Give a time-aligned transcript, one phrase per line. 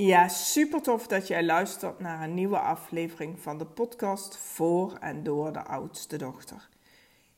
[0.00, 5.22] Ja, super tof dat jij luistert naar een nieuwe aflevering van de podcast voor en
[5.22, 6.68] door de oudste dochter.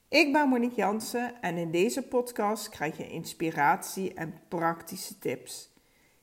[0.09, 5.73] Ik ben Monique Jansen en in deze podcast krijg je inspiratie en praktische tips.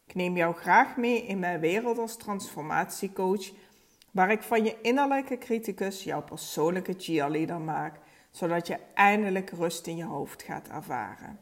[0.06, 3.52] Ik neem jou graag mee in mijn wereld als transformatiecoach,
[4.12, 8.00] waar ik van je innerlijke criticus jouw persoonlijke cheerleader maak,
[8.32, 11.40] zodat je eindelijk rust in je hoofd gaat ervaren.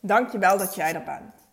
[0.00, 1.47] Dankjewel dat jij er bent.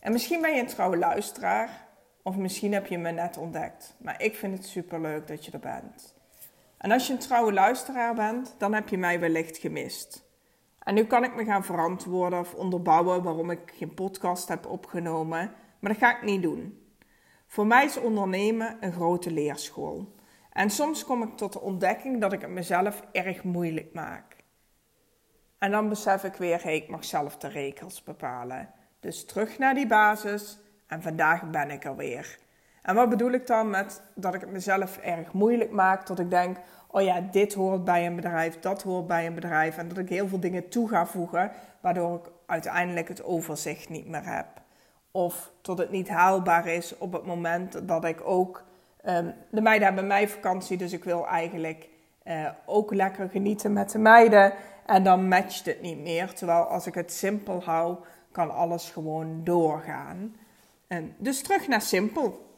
[0.00, 1.86] En misschien ben je een trouwe luisteraar,
[2.22, 3.94] of misschien heb je me net ontdekt.
[3.98, 6.14] Maar ik vind het superleuk dat je er bent.
[6.78, 10.26] En als je een trouwe luisteraar bent, dan heb je mij wellicht gemist.
[10.78, 15.52] En nu kan ik me gaan verantwoorden of onderbouwen waarom ik geen podcast heb opgenomen,
[15.78, 16.86] maar dat ga ik niet doen.
[17.46, 20.14] Voor mij is ondernemen een grote leerschool.
[20.52, 24.36] En soms kom ik tot de ontdekking dat ik het mezelf erg moeilijk maak.
[25.58, 28.74] En dan besef ik weer, ik mag zelf de regels bepalen.
[29.00, 32.38] Dus terug naar die basis en vandaag ben ik er weer.
[32.82, 36.06] En wat bedoel ik dan met dat ik het mezelf erg moeilijk maak?
[36.06, 36.56] Dat ik denk,
[36.90, 39.78] oh ja, dit hoort bij een bedrijf, dat hoort bij een bedrijf.
[39.78, 44.08] En dat ik heel veel dingen toe ga voegen, waardoor ik uiteindelijk het overzicht niet
[44.08, 44.46] meer heb.
[45.10, 48.64] Of tot het niet haalbaar is op het moment dat ik ook.
[49.04, 51.88] Um, de meiden hebben mij vakantie, dus ik wil eigenlijk
[52.24, 54.52] uh, ook lekker genieten met de meiden.
[54.86, 56.34] En dan matcht het niet meer.
[56.34, 57.96] Terwijl als ik het simpel hou,
[58.38, 60.36] kan alles gewoon doorgaan.
[60.86, 62.56] En dus terug naar simpel.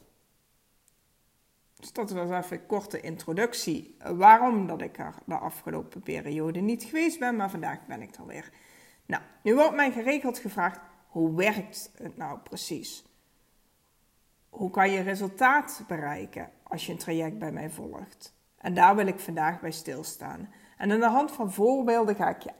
[1.76, 3.96] Dus dat was even een korte introductie.
[3.98, 8.26] Waarom dat ik er de afgelopen periode niet geweest ben, maar vandaag ben ik er
[8.26, 8.52] weer.
[9.06, 13.04] Nou, nu wordt mij geregeld gevraagd, hoe werkt het nou precies?
[14.48, 18.34] Hoe kan je resultaat bereiken als je een traject bij mij volgt?
[18.58, 20.48] En daar wil ik vandaag bij stilstaan.
[20.76, 22.52] En aan de hand van voorbeelden ga ik je,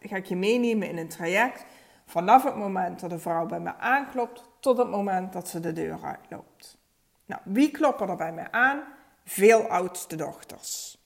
[0.00, 1.64] ga ik je meenemen in een traject
[2.08, 5.72] Vanaf het moment dat de vrouw bij me aanklopt tot het moment dat ze de
[5.72, 6.78] deur uitloopt.
[7.26, 8.82] Nou, wie kloppen er bij mij aan?
[9.24, 10.98] Veel oudste dochters.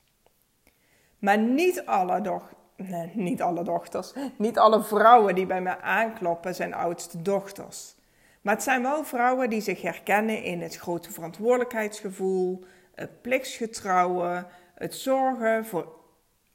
[1.19, 6.55] Maar niet alle, doch nee, niet alle dochters, niet alle vrouwen die bij mij aankloppen
[6.55, 7.95] zijn oudste dochters.
[8.41, 12.65] Maar het zijn wel vrouwen die zich herkennen in het grote verantwoordelijkheidsgevoel,
[12.95, 15.93] het plichtsgetrouwen, het zorgen voor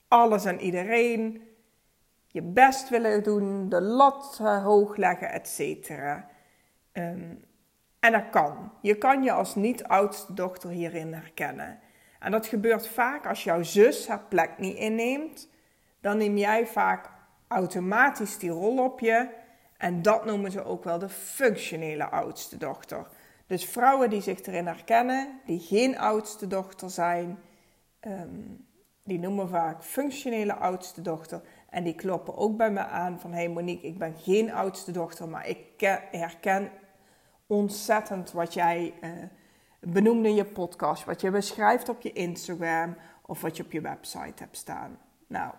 [0.08, 1.47] alles en iedereen,
[2.28, 5.90] je best willen doen, de lat eh, hoog leggen, etc.
[6.92, 7.36] Ehm,
[8.00, 8.72] en dat kan.
[8.82, 11.80] Je kan je als niet-oudste dochter hierin herkennen.
[12.20, 15.50] En dat gebeurt vaak als jouw zus haar plek niet inneemt.
[16.02, 17.10] Dan neem jij vaak
[17.48, 19.30] automatisch die rol op je.
[19.78, 23.08] En dat noemen ze ook wel de functionele oudste dochter.
[23.48, 27.40] Dus vrouwen die zich erin herkennen, die geen oudste dochter zijn,
[28.00, 28.42] ehm,
[29.04, 31.42] die noemen vaak functionele oudste dochter.
[31.78, 33.32] En die kloppen ook bij me aan van...
[33.32, 35.60] hey Monique, ik ben geen oudste dochter, maar ik
[36.12, 36.72] herken
[37.48, 39.12] ontzettend wat jij uh,
[39.80, 41.06] benoemde in je podcast...
[41.06, 45.00] wat je beschrijft op je Instagram of wat je op je website hebt staan.
[45.28, 45.54] Nou,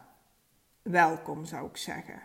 [0.82, 2.20] welkom zou ik zeggen.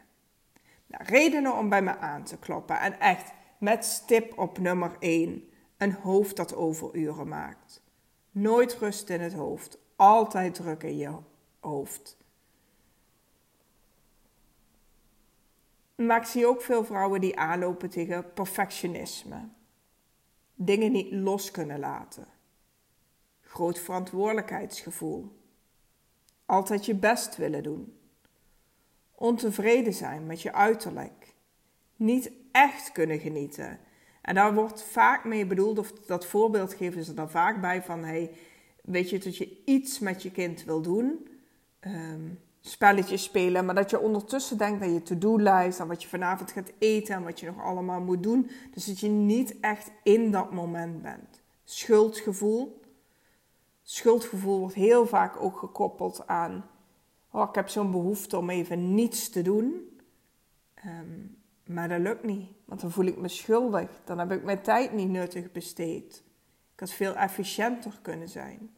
[0.87, 2.79] Nou, redenen om bij me aan te kloppen.
[2.79, 5.49] En echt, met stip op nummer 1.
[5.77, 7.83] Een hoofd dat overuren maakt.
[8.31, 9.77] Nooit rust in het hoofd.
[9.95, 11.17] Altijd druk in je
[11.59, 12.21] hoofd.
[15.95, 19.49] Maar ik zie ook veel vrouwen die aanlopen tegen perfectionisme.
[20.55, 22.27] Dingen niet los kunnen laten.
[23.41, 25.41] Groot verantwoordelijkheidsgevoel.
[26.45, 27.97] Altijd je best willen doen.
[29.15, 31.33] Ontevreden zijn met je uiterlijk.
[31.95, 33.79] Niet echt kunnen genieten.
[34.21, 38.03] En daar wordt vaak mee bedoeld, of dat voorbeeld geven ze dan vaak bij van:
[38.03, 38.31] hey,
[38.81, 41.27] weet je dat je iets met je kind wil doen?
[41.81, 46.51] Um, spelletjes spelen, maar dat je ondertussen denkt aan je to-do-lijst, aan wat je vanavond
[46.51, 48.49] gaat eten en wat je nog allemaal moet doen.
[48.73, 51.41] Dus dat je niet echt in dat moment bent.
[51.63, 52.81] Schuldgevoel.
[53.81, 56.69] Schuldgevoel wordt heel vaak ook gekoppeld aan,
[57.31, 59.97] oh, ik heb zo'n behoefte om even niets te doen.
[60.73, 61.19] Ehm,
[61.65, 63.89] maar dat lukt niet, want dan voel ik me schuldig.
[64.03, 66.23] Dan heb ik mijn tijd niet nuttig besteed.
[66.73, 68.69] Ik had veel efficiënter kunnen zijn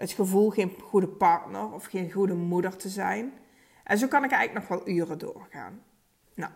[0.00, 3.32] het gevoel geen goede partner of geen goede moeder te zijn.
[3.84, 5.82] En zo kan ik eigenlijk nog wel uren doorgaan.
[6.34, 6.52] Nou,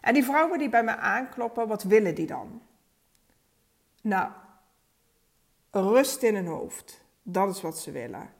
[0.00, 2.62] en die vrouwen die bij me aankloppen, wat willen die dan?
[4.02, 4.30] Nou,
[5.70, 7.04] rust in hun hoofd.
[7.22, 8.30] Dat is wat ze willen.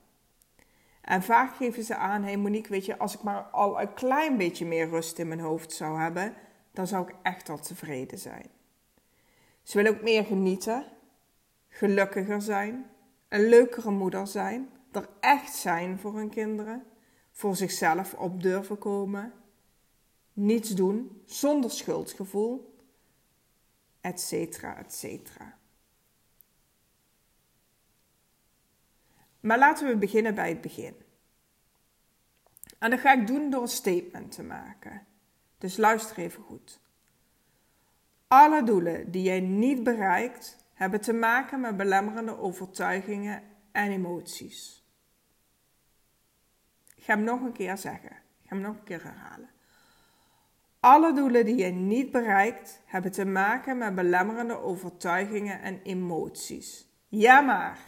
[1.00, 4.36] En vaak geven ze aan: hey Monique, weet je, als ik maar al een klein
[4.36, 6.34] beetje meer rust in mijn hoofd zou hebben,
[6.72, 8.46] dan zou ik echt al tevreden zijn.
[9.62, 10.84] Ze willen ook meer genieten,
[11.68, 12.90] gelukkiger zijn,
[13.32, 16.84] een leukere moeder zijn, er echt zijn voor hun kinderen,
[17.30, 19.32] voor zichzelf op durven komen,
[20.32, 22.78] niets doen zonder schuldgevoel,
[24.00, 25.58] etcetera, etcetera.
[29.40, 30.94] Maar laten we beginnen bij het begin.
[32.78, 35.06] En dat ga ik doen door een statement te maken.
[35.58, 36.80] Dus luister even goed.
[38.28, 43.42] Alle doelen die jij niet bereikt, hebben te maken met belemmerende overtuigingen
[43.72, 44.86] en emoties.
[46.96, 48.10] Ik ga hem nog een keer zeggen.
[48.10, 49.50] Ik ga hem nog een keer herhalen.
[50.80, 56.86] Alle doelen die je niet bereikt, hebben te maken met belemmerende overtuigingen en emoties.
[57.08, 57.78] Ja, maar.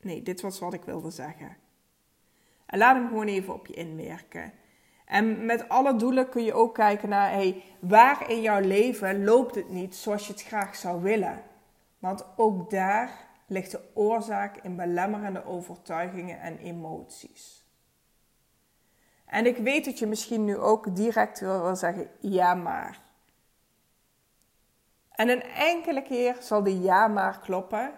[0.00, 1.56] Nee, dit was wat ik wilde zeggen.
[2.66, 4.52] En laat hem gewoon even op je inwerken.
[5.04, 9.54] En met alle doelen kun je ook kijken naar hey, waar in jouw leven loopt
[9.54, 11.52] het niet zoals je het graag zou willen.
[12.04, 17.66] Want ook daar ligt de oorzaak in belemmerende overtuigingen en emoties.
[19.24, 23.00] En ik weet dat je misschien nu ook direct wil zeggen: ja, maar.
[25.10, 27.92] En een enkele keer zal de ja, maar kloppen,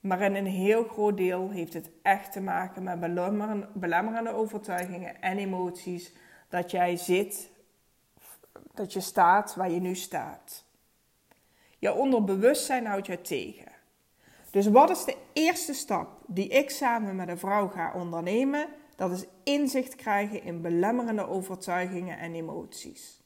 [0.00, 3.00] maar in een heel groot deel heeft het echt te maken met
[3.72, 6.14] belemmerende overtuigingen en emoties
[6.48, 7.50] dat jij zit,
[8.74, 10.68] dat je staat waar je nu staat.
[11.80, 13.72] Je onderbewustzijn houdt je tegen.
[14.50, 18.68] Dus wat is de eerste stap die ik samen met een vrouw ga ondernemen?
[18.96, 23.20] Dat is inzicht krijgen in belemmerende overtuigingen en emoties.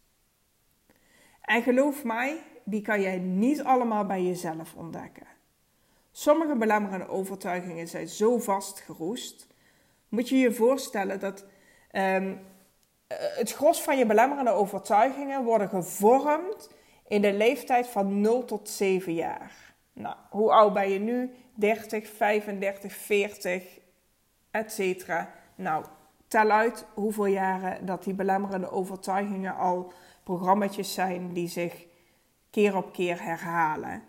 [1.41, 5.27] En geloof mij, die kan jij niet allemaal bij jezelf ontdekken.
[6.13, 9.47] Sommige belemmerende overtuigingen zijn zo vastgeroest.
[10.09, 11.45] Moet je je voorstellen dat
[11.93, 12.41] um,
[13.17, 16.69] het gros van je belemmerende overtuigingen worden gevormd
[17.15, 19.75] in de leeftijd van 0 tot 7 jaar.
[19.93, 21.31] Nou, hoe oud ben je nu?
[21.55, 23.79] 30, 35, 40,
[24.51, 25.09] etc.
[25.55, 25.85] Nou,
[26.29, 31.87] tel uit hoeveel jaren dat die belemmerende overtuigingen al programma's zijn die zich
[32.51, 34.03] keer op keer herhalen.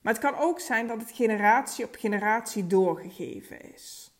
[0.00, 4.12] Maar het kan ook zijn dat het generatie op generatie doorgegeven is.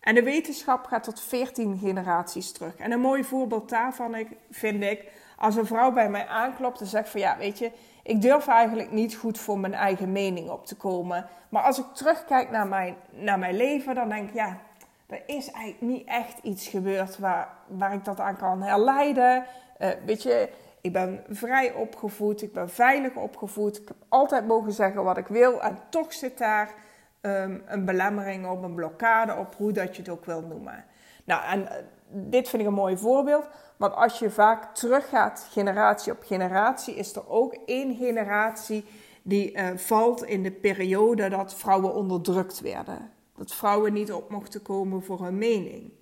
[0.00, 2.76] En de wetenschap gaat tot 14 generaties terug.
[2.76, 7.08] En een mooi voorbeeld daarvan vind ik als een vrouw bij mij aanklopt en zegt
[7.08, 10.76] van ja, weet je, ik durf eigenlijk niet goed voor mijn eigen mening op te
[10.76, 11.26] komen.
[11.48, 14.58] Maar als ik terugkijk naar mijn, naar mijn leven, dan denk ik ja,
[15.06, 19.44] er is eigenlijk niet echt iets gebeurd waar, waar ik dat aan kan herleiden.
[19.78, 20.48] Uh, weet je,
[20.80, 23.76] ik ben vrij opgevoed, ik ben veilig opgevoed.
[23.76, 26.74] Ik heb altijd mogen zeggen wat ik wil en toch zit daar
[27.20, 30.84] um, een belemmering op, een blokkade op, hoe dat je het ook wil noemen.
[31.24, 31.76] Nou, en eh,
[32.08, 33.48] dit vind ik een mooi voorbeeld.
[33.78, 38.84] Want als je vaak teruggaat, generatie op generatie, is er ook één generatie
[39.22, 43.10] die uh, valt in de periode dat vrouwen onderdrukt werden.
[43.36, 45.92] Dat vrouwen niet op mochten komen voor hun mening.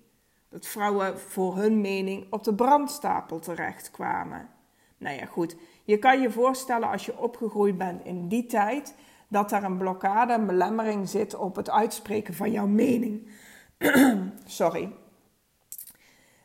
[0.49, 4.49] Dat vrouwen voor hun mening op de brandstapel terechtkwamen.
[4.97, 5.55] Nou ja, goed.
[5.83, 8.95] Je kan je voorstellen als je opgegroeid bent in die tijd,
[9.27, 13.29] dat daar een blokkade, een belemmering zit op het uitspreken van jouw mening.
[14.45, 14.93] Sorry.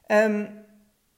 [0.07, 0.62] Um,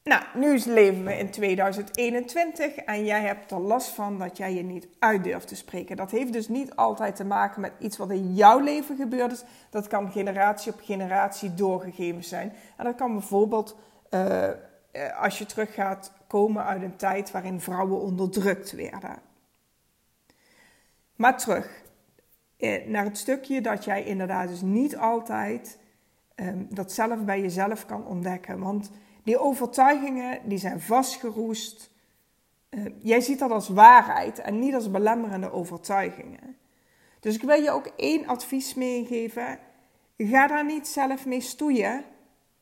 [0.05, 4.63] nou, nu leven we in 2021 en jij hebt er last van dat jij je
[4.63, 5.97] niet uit durft te spreken.
[5.97, 9.45] Dat heeft dus niet altijd te maken met iets wat in jouw leven gebeurd is.
[9.71, 12.53] Dat kan generatie op generatie doorgegeven zijn.
[12.77, 13.77] En dat kan bijvoorbeeld,
[14.11, 14.49] uh,
[15.21, 19.19] als je teruggaat, komen uit een tijd waarin vrouwen onderdrukt werden.
[21.17, 21.83] Maar terug
[22.57, 25.79] eh, naar het stukje dat jij inderdaad dus niet altijd
[26.37, 28.59] um, dat zelf bij jezelf kan ontdekken.
[28.59, 28.91] Want
[29.25, 31.91] die overtuigingen die zijn vastgeroest.
[32.71, 36.57] Uh, jij ziet dat als waarheid en niet als belemmerende overtuigingen.
[37.21, 39.59] Dus ik wil je ook één advies meegeven.
[40.17, 42.05] Ga daar niet zelf mee stoeien,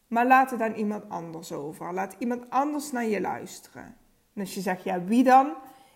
[0.07, 1.92] maar laat het aan iemand anders over.
[1.92, 3.97] Laat iemand anders naar je luisteren.
[4.35, 5.52] En als je zegt, ja, wie dan?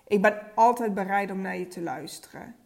[0.06, 2.56] Ik ben altijd bereid om naar je te luisteren.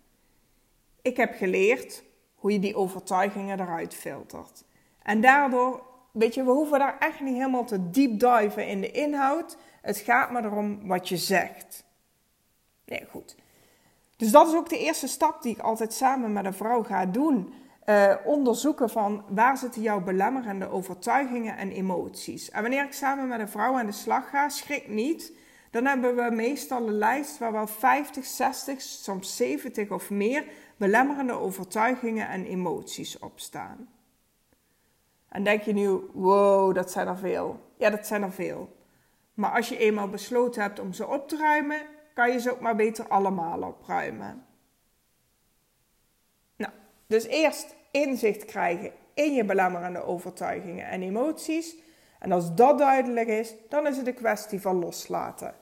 [1.03, 2.03] Ik heb geleerd
[2.35, 4.65] hoe je die overtuigingen eruit filtert.
[5.03, 8.91] En daardoor, weet je, we hoeven daar echt niet helemaal te deep diven in de
[8.91, 9.57] inhoud.
[9.83, 11.85] Het gaat maar erom wat je zegt.
[12.85, 13.37] Nee, goed.
[14.17, 17.07] Dus dat is ook de eerste stap die ik altijd samen met een vrouw ga
[17.07, 17.55] doen.
[17.87, 22.51] Uh, onderzoeken van waar zitten jouw belemmerende overtuigingen en emoties.
[22.51, 25.33] En wanneer ik samen met een vrouw aan de slag ga, schrik niet.
[25.71, 30.45] Dan hebben we meestal een lijst waar wel 50, 60, soms 70 of meer
[30.77, 33.89] belemmerende overtuigingen en emoties op staan.
[35.31, 37.61] En denk je nu, wow, dat zijn er veel.
[37.77, 38.77] Ja, dat zijn er veel.
[39.35, 41.81] Maar als je eenmaal besloten hebt om ze op te ruimen,
[42.15, 44.47] kan je ze ook maar beter allemaal opruimen.
[46.57, 46.73] Nou,
[47.07, 51.77] dus eerst inzicht krijgen in je belemmerende overtuigingen en emoties.
[52.19, 55.55] En als dat duidelijk is, dan is het een kwestie van loslaten.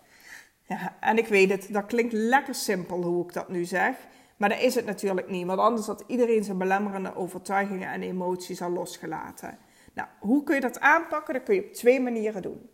[0.63, 3.97] Ja, en ik weet het, dat klinkt lekker simpel hoe ik dat nu zeg.
[4.38, 8.62] Maar dat is het natuurlijk niet, want anders had iedereen zijn belemmerende overtuigingen en emoties
[8.62, 9.59] al losgelaten.
[9.95, 11.35] Nou, hoe kun je dat aanpakken?
[11.35, 12.71] Dat kun je op twee manieren doen.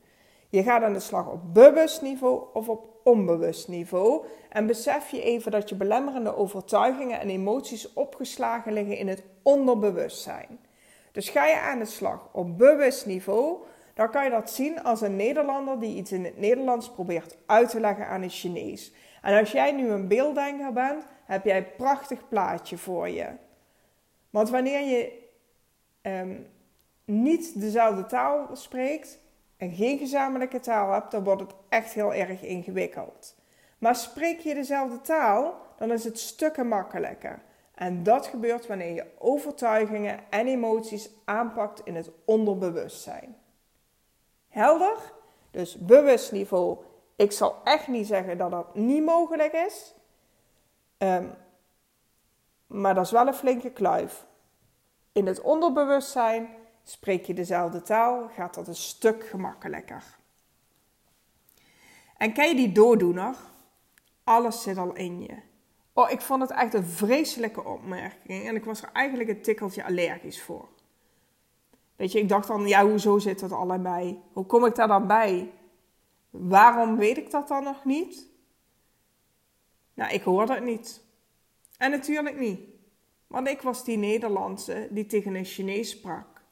[0.48, 4.24] Je gaat aan de slag op bewust niveau of op onbewust niveau.
[4.48, 10.58] En besef je even dat je belemmerende overtuigingen en emoties opgeslagen liggen in het onderbewustzijn.
[11.12, 13.56] Dus ga je aan de slag op bewust niveau,
[13.94, 17.70] dan kan je dat zien als een Nederlander die iets in het Nederlands probeert uit
[17.70, 18.92] te leggen aan een Chinees.
[19.22, 23.26] En als jij nu een beelddenker bent, heb jij een prachtig plaatje voor je.
[24.30, 25.22] Want wanneer je
[26.02, 26.36] ehm,
[27.04, 29.20] niet dezelfde taal spreekt
[29.56, 33.36] en geen gezamenlijke taal hebt, dan wordt het echt heel erg ingewikkeld.
[33.78, 37.42] Maar spreek je dezelfde taal, dan is het stukken makkelijker.
[37.74, 43.36] En dat gebeurt wanneer je overtuigingen en emoties aanpakt in het onderbewustzijn.
[44.54, 45.12] Helder?
[45.50, 46.78] Dus bewust niveau.
[47.16, 49.94] Ik zal echt niet zeggen dat dat niet mogelijk is.
[50.98, 51.26] Ehm,
[52.66, 54.26] maar dat is wel een flinke kluif.
[55.12, 56.48] In het onderbewustzijn
[56.82, 60.04] spreek je dezelfde taal, gaat dat een stuk gemakkelijker.
[62.16, 63.36] En ken je die doordoener?
[64.24, 65.36] Alles zit al in je.
[65.92, 69.84] Oh, ik vond het echt een vreselijke opmerking en ik was er eigenlijk een tikkeltje
[69.84, 70.68] allergisch voor.
[71.96, 74.22] Weet je, ik dacht dan, ja, hoezo zit dat allebei?
[74.32, 75.52] Hoe kom ik daar dan bij?
[76.30, 78.26] Waarom weet ik dat dan nog niet?
[79.94, 81.02] Nou, ik hoorde het niet.
[81.78, 82.60] En natuurlijk niet.
[83.26, 86.42] Want ik was die Nederlandse die tegen een Chinees sprak.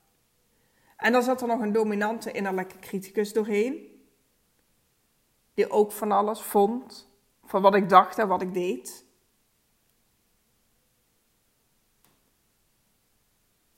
[0.97, 4.05] En dan zat er nog een dominante innerlijke criticus doorheen.
[5.55, 7.11] Die ook van alles vond.
[7.45, 9.05] Van wat ik dacht en wat ik deed.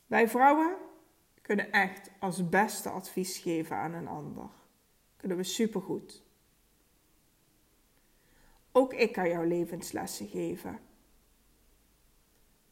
[0.06, 0.76] Wij vrouwen
[1.44, 4.48] kunnen echt als beste advies geven aan een ander.
[5.16, 6.22] Kunnen we supergoed.
[8.72, 10.78] Ook ik kan jou levenslessen geven.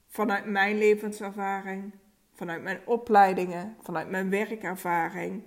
[0.06, 1.94] Vanuit mijn levenservaring,
[2.32, 5.42] vanuit mijn opleidingen, vanuit mijn werkervaring,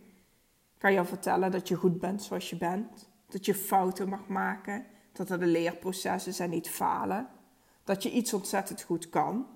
[0.78, 3.10] kan jou vertellen dat je goed bent zoals je bent.
[3.28, 7.30] Dat je fouten mag maken, dat er de leerprocessen zijn, niet falen.
[7.84, 9.55] Dat je iets ontzettend goed kan.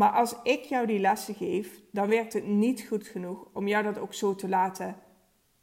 [0.00, 3.84] Maar als ik jou die lessen geef, dan werkt het niet goed genoeg om jou
[3.84, 4.96] dat ook zo te laten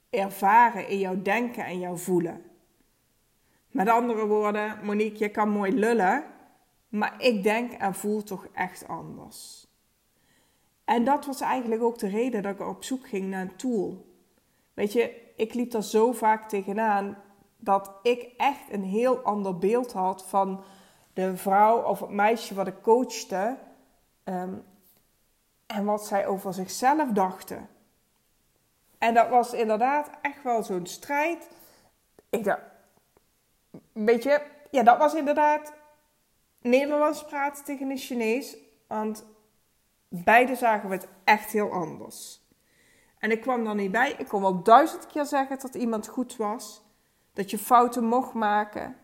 [0.09, 2.41] ervaren in jouw denken en jouw voelen.
[3.71, 6.23] Met andere woorden, Monique, je kan mooi lullen,
[6.89, 9.67] maar ik denk en voel toch echt anders.
[10.85, 14.05] En dat was eigenlijk ook de reden dat ik op zoek ging naar een tool.
[14.73, 17.17] Weet je, ik liep er zo vaak tegenaan
[17.57, 20.63] dat ik echt een heel ander beeld had van
[21.13, 23.57] de vrouw of het meisje wat ik coachte
[24.27, 24.53] Ehm,
[25.65, 27.69] en wat zij over zichzelf dachten.
[28.97, 31.49] En dat was inderdaad echt wel zo'n strijd.
[32.29, 32.61] Ik dacht,
[33.91, 34.41] weet je,
[34.71, 35.73] ja, dat was inderdaad
[36.61, 38.57] Nederlands praten tegen een Chinees.
[38.87, 39.25] Want
[40.07, 42.41] beide zagen we het echt heel anders.
[43.19, 44.11] En ik kwam er niet bij.
[44.11, 46.81] Ik kon wel duizend keer zeggen dat iemand goed was.
[47.33, 48.97] Dat je fouten mocht maken.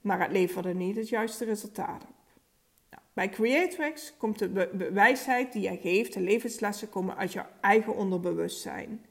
[0.00, 2.19] Maar het leverde niet het juiste resultaat op.
[3.20, 9.06] Bij Creatrix komt de wijsheid die jij geeft, de levenslessen komen uit jouw eigen onderbewustzijn.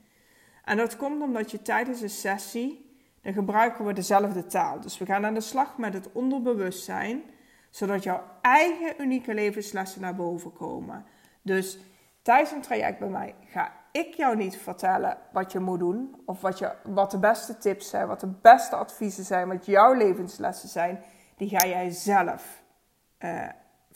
[0.65, 4.79] En dat komt omdat je tijdens een sessie, dan gebruiken we dezelfde taal.
[4.79, 7.23] Dus we gaan aan de slag met het onderbewustzijn,
[7.69, 11.05] zodat jouw eigen unieke levenslessen naar boven komen.
[11.41, 11.79] Dus
[12.21, 16.41] tijdens een traject bij mij ga ik jou niet vertellen wat je moet doen, of
[16.41, 20.69] wat, je, wat de beste tips zijn, wat de beste adviezen zijn, wat jouw levenslessen
[20.69, 21.03] zijn.
[21.37, 22.63] Die ga jij zelf
[23.19, 23.49] uh,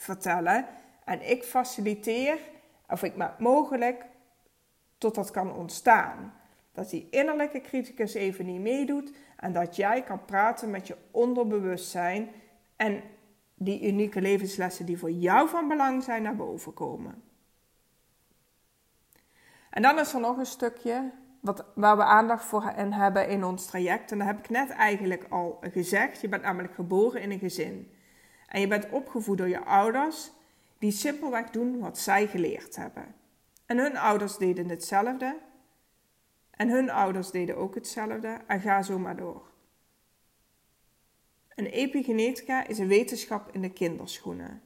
[0.04, 0.66] vertellen.
[1.04, 2.38] En ik faciliteer,
[2.88, 4.04] of ik maak mogelijk,
[4.98, 6.34] tot dat kan ontstaan.
[6.72, 12.30] Dat die innerlijke criticus even niet meedoet en dat jij kan praten met je onderbewustzijn
[12.76, 13.02] en
[13.54, 17.22] die unieke levenslessen die voor jou van belang zijn naar boven komen.
[19.70, 23.44] En dan is er nog een stukje wat, waar we aandacht voor in hebben in
[23.44, 24.12] ons traject.
[24.12, 26.20] En dat heb ik net eigenlijk al gezegd.
[26.20, 27.93] Je bent namelijk geboren in een gezin.
[28.54, 30.30] En je bent opgevoed door je ouders
[30.78, 33.14] die simpelweg doen wat zij geleerd hebben.
[33.66, 35.38] En hun ouders deden hetzelfde.
[36.50, 38.40] En hun ouders deden ook hetzelfde.
[38.46, 39.50] En ga zo maar door.
[41.54, 44.62] Een epigenetica is een wetenschap in de kinderschoenen.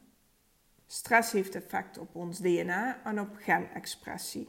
[0.87, 4.49] Stress heeft effect op ons DNA en op genexpressie.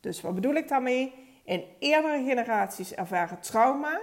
[0.00, 1.14] Dus wat bedoel ik daarmee?
[1.44, 4.00] In eerdere generaties ervaren trauma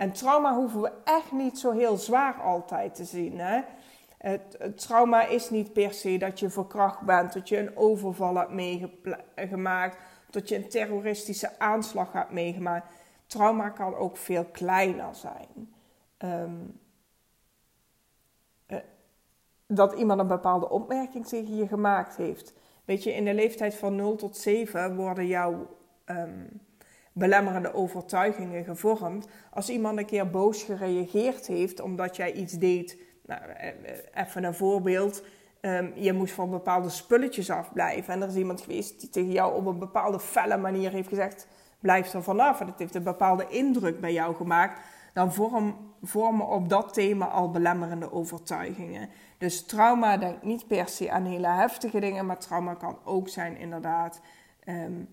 [0.00, 3.38] en trauma hoeven we echt niet zo heel zwaar altijd te zien.
[3.38, 3.60] Hè?
[4.18, 8.52] Het, trauma is niet per se dat je verkracht bent, dat je een overval hebt
[8.52, 9.96] meegemaakt,
[10.30, 12.92] dat je een terroristische aanslag hebt meegemaakt.
[13.26, 15.74] Trauma kan ook veel kleiner zijn.
[16.18, 16.80] Um,
[19.66, 22.52] dat iemand een bepaalde opmerking tegen je gemaakt heeft.
[22.84, 25.76] Weet je, in de leeftijd van 0 tot 7 worden jouw
[26.06, 26.60] um,
[27.20, 29.26] belemmerende overtuigingen gevormd.
[29.50, 32.96] Als iemand een keer boos gereageerd heeft omdat jij iets deed.
[33.26, 33.74] Nou, eh, eh,
[34.26, 35.24] even een voorbeeld.
[35.60, 38.14] Um, je moest van bepaalde spulletjes afblijven.
[38.14, 41.46] En er is iemand geweest die tegen jou op een bepaalde felle manier heeft gezegd:
[41.80, 42.60] blijf er vanaf.
[42.60, 44.80] En het heeft een bepaalde indruk bij jou gemaakt.
[45.12, 49.08] Dan vorm, vormen op dat thema al belemmerende overtuigingen.
[49.38, 53.56] Dus trauma denkt niet per se aan hele heftige dingen, maar trauma kan ook zijn
[53.56, 54.20] inderdaad.
[54.64, 55.08] Um,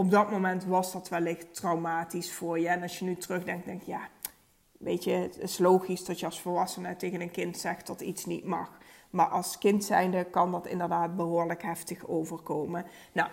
[0.00, 2.68] op dat moment was dat wellicht traumatisch voor je.
[2.68, 4.08] En als je nu terugdenkt, denk je, ja,
[4.78, 8.24] weet je, het is logisch dat je als volwassene tegen een kind zegt dat iets
[8.24, 8.78] niet mag.
[9.10, 12.86] Maar als kind zijnde kan dat inderdaad behoorlijk heftig overkomen.
[13.12, 13.30] Nou,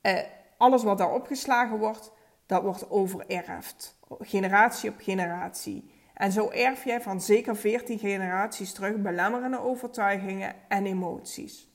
[0.00, 0.18] eh,
[0.56, 2.12] alles wat daar opgeslagen wordt,
[2.46, 3.98] dat wordt overerfd.
[4.18, 5.90] Generatie op generatie.
[6.14, 11.68] En zo erf jij van zeker 14 generaties terug belemmerende overtuigingen en emoties.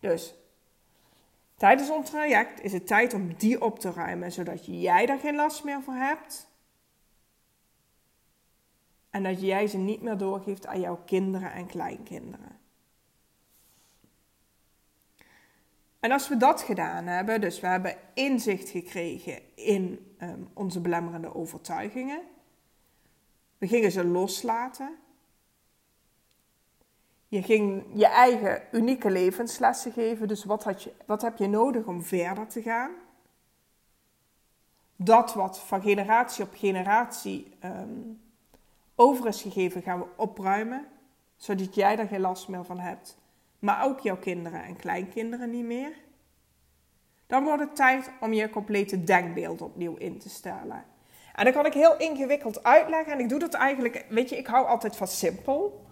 [0.00, 0.34] Dus
[1.62, 5.34] tijdens ons traject is het tijd om die op te ruimen, zodat jij daar geen
[5.34, 6.48] last meer voor hebt.
[9.10, 12.58] En dat jij ze niet meer doorgeeft aan jouw kinderen en kleinkinderen.
[16.00, 21.34] En als we dat gedaan hebben, dus we hebben inzicht gekregen in um, onze belemmerende
[21.34, 22.22] overtuigingen,
[23.58, 24.96] we gingen ze loslaten.
[27.32, 30.28] Je ging je eigen unieke levenslessen geven.
[30.28, 32.90] Dus wat, had je, wat heb je nodig om verder te gaan?
[34.96, 38.20] Dat wat van generatie op generatie um,
[38.94, 40.86] over is gegeven, gaan we opruimen.
[41.36, 43.18] Zodat jij er geen last meer van hebt.
[43.58, 45.92] Maar ook jouw kinderen en kleinkinderen niet meer.
[47.26, 50.84] Dan wordt het tijd om je complete denkbeeld opnieuw in te stellen.
[51.34, 53.12] En dat kan ik heel ingewikkeld uitleggen.
[53.12, 55.90] En ik doe dat eigenlijk, weet je, ik hou altijd van simpel.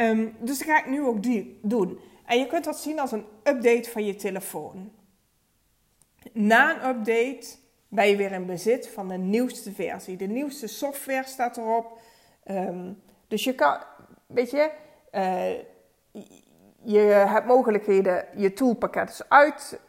[0.00, 2.00] Um, dus dat ga ik nu ook die doen.
[2.26, 4.92] En je kunt dat zien als een update van je telefoon.
[6.32, 7.56] Na een update
[7.88, 10.16] ben je weer in bezit van de nieuwste versie.
[10.16, 12.00] De nieuwste software staat erop.
[12.50, 13.78] Um, dus je kan,
[14.26, 14.70] weet je,
[15.12, 15.58] uh,
[16.82, 19.80] je hebt mogelijkheden, je toolpakket is uit.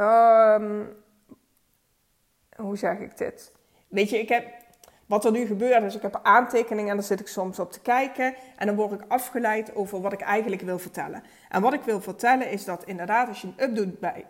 [0.00, 0.96] Um,
[2.56, 3.52] hoe zeg ik dit?
[3.88, 4.59] Weet je, ik heb,
[5.10, 7.80] wat er nu gebeurt is, ik heb aantekeningen en daar zit ik soms op te
[7.80, 8.34] kijken.
[8.56, 11.22] En dan word ik afgeleid over wat ik eigenlijk wil vertellen.
[11.48, 14.24] En wat ik wil vertellen is dat inderdaad, als je een update doet bij,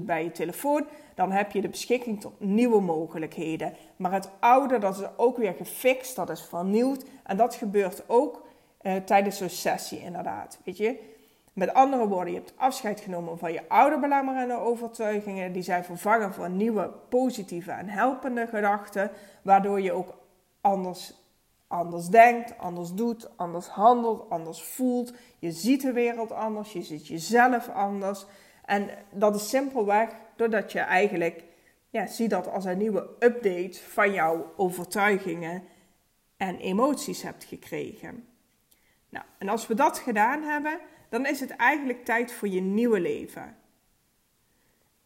[0.00, 3.72] bij je telefoon, dan heb je de beschikking tot nieuwe mogelijkheden.
[3.96, 7.04] Maar het oude, dat is ook weer gefixt, dat is vernieuwd.
[7.22, 8.46] En dat gebeurt ook
[8.82, 11.16] uh, tijdens zo'n sessie inderdaad, weet je.
[11.58, 15.52] Met andere woorden, je hebt afscheid genomen van je oude belemmerende overtuigingen.
[15.52, 19.10] Die zijn vervangen voor nieuwe positieve en helpende gedachten.
[19.42, 20.14] Waardoor je ook
[20.60, 21.14] anders,
[21.66, 25.12] anders denkt, anders doet, anders handelt, anders voelt.
[25.38, 28.26] Je ziet de wereld anders, je ziet jezelf anders.
[28.64, 31.44] En dat is simpelweg doordat je eigenlijk
[31.90, 35.62] ja, ziet dat als een nieuwe update van jouw overtuigingen
[36.36, 38.28] en emoties hebt gekregen.
[39.08, 43.00] Nou, en als we dat gedaan hebben dan is het eigenlijk tijd voor je nieuwe
[43.00, 43.56] leven.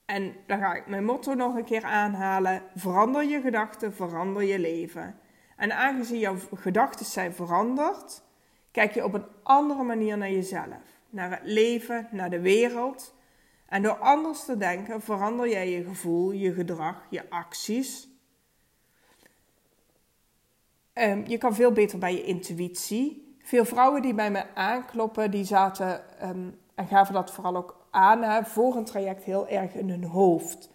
[0.04, 4.58] En dan ga ik mijn motto nog een keer aanhalen: verander je gedachten, verander je
[4.58, 5.18] leven.
[5.56, 8.22] En aangezien jouw gedachten zijn veranderd,
[8.70, 13.14] kijk je op een andere manier naar jezelf, naar het leven, naar de wereld.
[13.66, 18.08] En door anders te denken verander jij je gevoel, je gedrag, je acties.
[20.94, 25.44] Um, je kan veel beter bij je intuïtie veel vrouwen die bij me aankloppen, die
[25.44, 29.90] zaten ehm, en gaven dat vooral ook aan hè, voor een traject heel erg in
[29.90, 30.70] hun hoofd.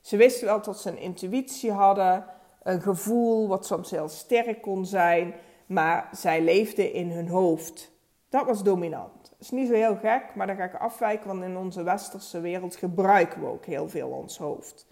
[0.00, 2.24] Ze wisten wel dat ze een intuïtie hadden,
[2.62, 5.34] een gevoel wat soms heel sterk kon zijn,
[5.66, 7.90] maar zij leefden in hun hoofd.
[8.28, 9.22] Dat was dominant.
[9.22, 12.40] Dat is niet zo heel gek, maar daar ga ik afwijken, want in onze westerse
[12.40, 14.86] wereld gebruiken we ook heel veel ons hoofd.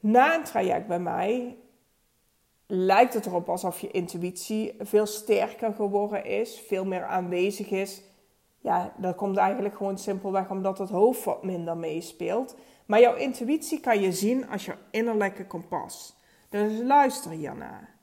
[0.00, 1.56] Na een traject bij mij
[2.72, 8.02] lijkt het erop alsof je intuïtie veel sterker geworden is, veel meer aanwezig is.
[8.58, 12.56] Ja, dat komt eigenlijk gewoon simpelweg omdat het hoofd wat minder meespeelt.
[12.86, 16.16] Maar jouw intuïtie kan je zien als je innerlijke kompas.
[16.48, 17.98] Dus luister hiernaar.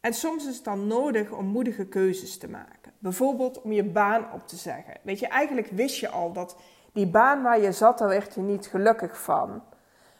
[0.00, 2.92] En soms is het dan nodig om moedige keuzes te maken.
[2.98, 4.94] Bijvoorbeeld om je baan op te zeggen.
[5.02, 6.56] Weet je, eigenlijk wist je al dat
[6.92, 9.62] die baan waar je zat, daar werd je niet gelukkig van.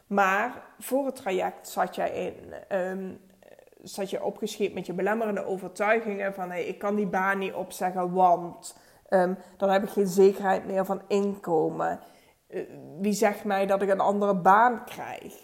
[0.07, 3.21] Maar voor het traject zat jij in, um,
[3.83, 8.13] zat je opgescheept met je belemmerende overtuigingen van hey, ik kan die baan niet opzeggen,
[8.13, 12.01] want um, dan heb ik geen zekerheid meer van inkomen.
[12.49, 12.63] Uh,
[13.01, 15.35] wie zegt mij dat ik een andere baan krijg?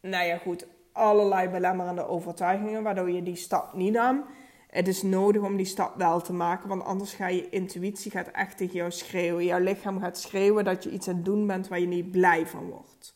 [0.00, 4.24] Nou ja, goed, allerlei belemmerende overtuigingen waardoor je die stap niet nam.
[4.68, 8.28] Het is nodig om die stap wel te maken, want anders ga je intuïtie gaat
[8.28, 9.44] echt tegen jou schreeuwen.
[9.44, 12.46] Jouw lichaam gaat schreeuwen dat je iets aan het doen bent waar je niet blij
[12.46, 13.14] van wordt.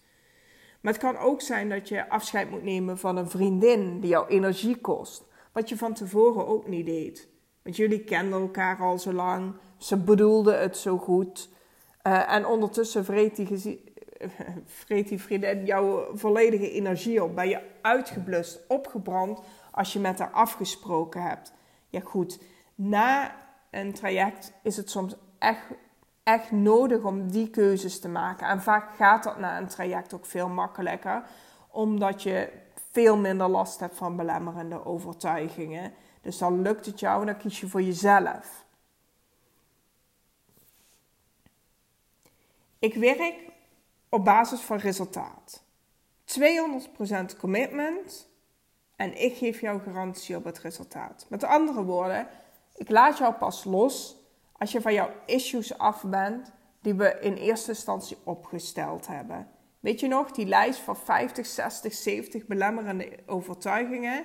[0.87, 4.29] Maar het kan ook zijn dat je afscheid moet nemen van een vriendin die jou
[4.29, 5.25] energie kost.
[5.53, 7.29] Wat je van tevoren ook niet deed.
[7.62, 9.55] Want jullie kenden elkaar al zo lang.
[9.79, 11.49] Ze bedoelde het zo goed.
[12.03, 13.85] Uh, en ondertussen vreet die,
[14.85, 17.35] vreet die vriendin jouw volledige energie op.
[17.35, 21.53] Ben je uitgeblust, opgebrand als je met haar afgesproken hebt.
[21.88, 22.38] Ja goed,
[22.75, 23.37] na
[23.70, 25.66] een traject is het soms echt
[26.26, 28.46] echt nodig om die keuzes te maken.
[28.46, 31.22] En vaak gaat dat na een traject ook veel makkelijker,
[31.68, 32.52] omdat je
[32.90, 35.92] veel minder last hebt van belemmerende overtuigingen.
[36.20, 38.64] Dus dan lukt het jou en dan kies je voor jezelf.
[42.78, 43.34] Ik werk
[44.08, 45.62] op basis van resultaat.
[46.24, 48.28] 200% commitment
[48.96, 51.26] en ik geef jou garantie op het resultaat.
[51.28, 52.28] Met andere woorden,
[52.74, 54.16] ik laat jou pas los
[54.59, 59.49] als je van jouw issues af bent die we in eerste instantie opgesteld hebben.
[59.81, 64.25] Weet je nog, die lijst van 50, 60, 70 belemmerende overtuigingen?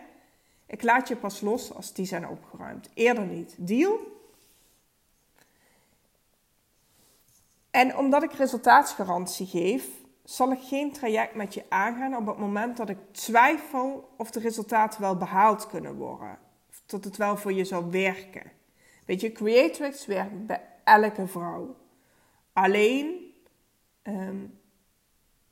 [0.67, 2.89] Ik laat je pas los als die zijn opgeruimd.
[2.93, 3.55] Eerder niet.
[3.57, 3.99] Deal?
[7.71, 9.87] En omdat ik resultaatsgarantie geef,
[10.23, 14.39] zal ik geen traject met je aangaan op het moment dat ik twijfel of de
[14.39, 16.37] resultaten wel behaald kunnen worden.
[16.69, 18.51] Of dat het wel voor je zal werken.
[19.11, 21.75] Weet je, Creatrix werkt bij elke vrouw.
[22.53, 23.33] Alleen,
[24.01, 24.37] ehm,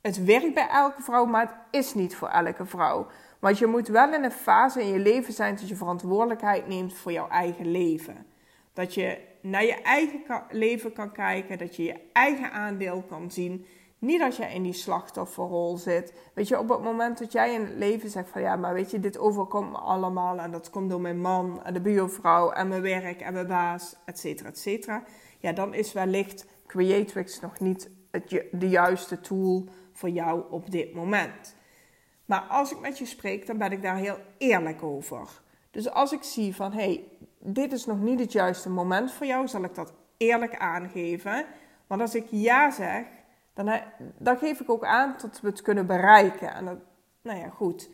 [0.00, 3.06] het werkt bij elke vrouw, maar het is niet voor elke vrouw.
[3.38, 6.94] Want je moet wel in een fase in je leven zijn dat je verantwoordelijkheid neemt
[6.94, 8.26] voor jouw eigen leven.
[8.72, 13.66] Dat je naar je eigen leven kan kijken, dat je je eigen aandeel kan zien.
[14.00, 16.12] Niet dat je in die slachtofferrol zit.
[16.34, 18.90] Weet je, op het moment dat jij in het leven zegt van ja, maar weet
[18.90, 22.68] je, dit overkomt me allemaal en dat komt door mijn man en de buurvrouw en
[22.68, 25.02] mijn werk en mijn baas, et cetera, et cetera.
[25.38, 30.94] Ja, dan is wellicht Creatrix nog niet het, de juiste tool voor jou op dit
[30.94, 31.54] moment.
[32.24, 35.28] Maar als ik met je spreek, dan ben ik daar heel eerlijk over.
[35.70, 37.04] Dus als ik zie van hey,
[37.38, 41.46] dit is nog niet het juiste moment voor jou, zal ik dat eerlijk aangeven.
[41.86, 43.06] Want als ik ja zeg,
[43.54, 43.80] dan,
[44.18, 46.54] dan geef ik ook aan dat we het kunnen bereiken.
[46.54, 46.78] En dat,
[47.22, 47.90] nou ja, goed.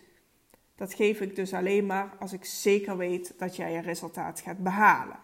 [0.74, 4.58] Dat geef ik dus alleen maar als ik zeker weet dat jij je resultaat gaat
[4.58, 5.18] behalen.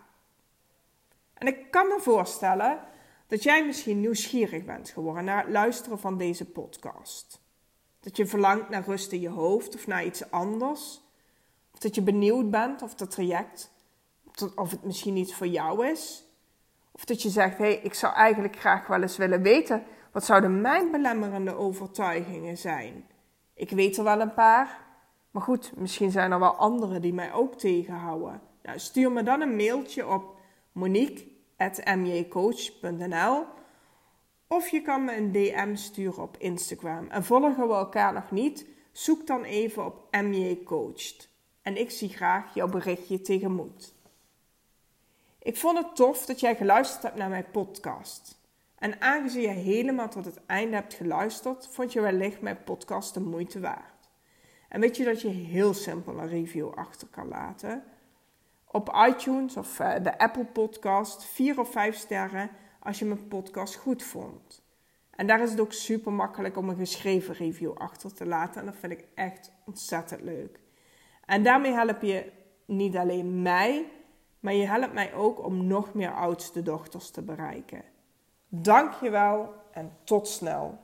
[1.34, 2.80] En ik kan me voorstellen
[3.26, 7.40] dat jij misschien nieuwsgierig bent geworden naar het luisteren van deze podcast.
[8.00, 11.00] Dat je verlangt naar rust in je hoofd of naar iets anders.
[11.72, 13.72] Of dat je benieuwd bent of dat traject,
[14.54, 16.24] of het misschien iets voor jou is.
[16.92, 20.24] Of dat je zegt, hé, hey, ik zou eigenlijk graag wel eens willen weten wat
[20.24, 23.06] zouden mijn belemmerende overtuigingen zijn?
[23.54, 24.78] Ik weet er wel een paar,
[25.30, 28.40] maar goed, misschien zijn er wel andere die mij ook tegenhouden.
[28.62, 30.40] Nou, stuur me dan een mailtje op
[30.72, 33.44] monique.mjcoach.nl
[34.46, 37.08] of je kan me een DM sturen op Instagram.
[37.08, 38.66] En volgen we elkaar nog niet?
[38.92, 41.30] Zoek dan even op mjcoached.
[41.62, 43.94] En ik zie graag jouw berichtje tegemoet.
[45.38, 48.41] Ik vond het tof dat jij geluisterd hebt naar mijn podcast.
[48.82, 53.20] En aangezien je helemaal tot het einde hebt geluisterd, vond je wellicht mijn podcast de
[53.20, 54.08] moeite waard.
[54.68, 57.84] En weet je dat je heel simpel een review achter kan laten?
[58.66, 63.74] Op iTunes of eh, de Apple Podcast 4 of 5 sterren als je mijn podcast
[63.74, 64.62] goed vond.
[65.10, 68.60] En daar is het ook super makkelijk om een geschreven review achter te laten.
[68.60, 70.60] En dat vind ik echt ontzettend leuk.
[71.26, 72.32] En daarmee help je
[72.64, 73.86] niet alleen mij,
[74.40, 77.91] maar je helpt mij ook om nog meer oudste dochters te bereiken.
[78.54, 80.78] Dank je wel en tot snel.